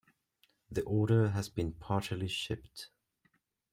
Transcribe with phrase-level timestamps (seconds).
[0.71, 2.89] The order has been partially shipped.